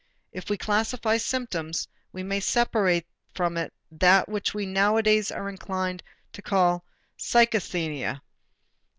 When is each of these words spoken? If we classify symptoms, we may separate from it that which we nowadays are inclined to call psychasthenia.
If 0.31 0.49
we 0.49 0.57
classify 0.57 1.17
symptoms, 1.17 1.87
we 2.11 2.23
may 2.23 2.39
separate 2.39 3.05
from 3.35 3.55
it 3.55 3.71
that 3.91 4.27
which 4.27 4.51
we 4.51 4.65
nowadays 4.65 5.29
are 5.31 5.47
inclined 5.47 6.01
to 6.33 6.41
call 6.41 6.83
psychasthenia. 7.19 8.19